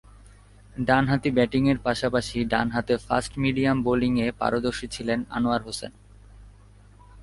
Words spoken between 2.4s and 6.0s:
ডানহাতে ফাস্ট-মিডিয়াম বোলিংয়ে পারদর্শী ছিলেন আনোয়ার হোসেন।